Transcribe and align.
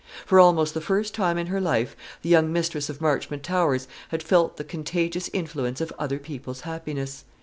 For 0.25 0.39
almost 0.39 0.73
the 0.73 0.81
first 0.81 1.13
time 1.13 1.37
in 1.37 1.45
her 1.45 1.61
life, 1.61 1.95
the 2.23 2.29
young 2.29 2.51
mistress 2.51 2.89
of 2.89 3.01
Marchmont 3.01 3.43
Towers 3.43 3.87
had 4.09 4.23
felt 4.23 4.57
the 4.57 4.63
contagious 4.63 5.29
influence 5.31 5.79
of 5.79 5.93
other 5.99 6.17
people's 6.17 6.61
happiness. 6.61 7.23